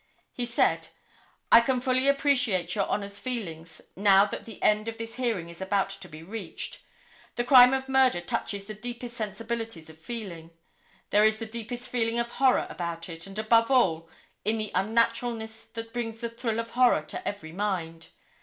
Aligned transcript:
He 0.33 0.47
said: 0.47 0.87
"I 1.51 1.61
can 1.61 1.79
fully 1.79 2.07
appreciate 2.07 2.73
Your 2.73 2.87
Honor's 2.87 3.19
feelings, 3.19 3.81
now 3.95 4.25
that 4.25 4.45
the 4.45 4.59
end 4.63 4.87
of 4.87 4.97
this 4.97 5.17
hearing 5.17 5.47
is 5.47 5.61
about 5.61 5.89
to 5.91 6.07
be 6.09 6.23
reached. 6.23 6.79
The 7.35 7.43
crime 7.43 7.71
of 7.71 7.87
murder 7.87 8.19
touches 8.19 8.65
the 8.65 8.73
deepest 8.73 9.15
sensibilities 9.15 9.91
of 9.91 9.99
feeling. 9.99 10.49
There 11.11 11.23
is 11.23 11.37
the 11.37 11.45
deepest 11.45 11.87
feeling 11.87 12.17
of 12.17 12.31
horror 12.31 12.65
about 12.67 13.09
it, 13.09 13.27
and 13.27 13.37
above 13.37 13.69
all 13.69 14.09
in 14.43 14.57
the 14.57 14.71
unnaturalness 14.73 15.65
that 15.65 15.93
brings 15.93 16.21
the 16.21 16.29
thrill 16.29 16.59
of 16.59 16.71
horror 16.71 17.03
to 17.03 17.27
every 17.27 17.51
mind. 17.51 18.07